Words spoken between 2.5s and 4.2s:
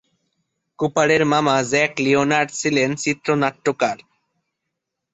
ছিলেন চিত্রনাট্যকার।